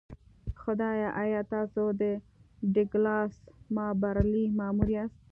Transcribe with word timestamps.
خدایه 0.61 1.09
ایا 1.23 1.41
تاسو 1.53 1.83
د 2.01 2.03
ډګلاس 2.73 3.33
مابرلي 3.75 4.45
مور 4.57 4.89
یاست 4.95 5.19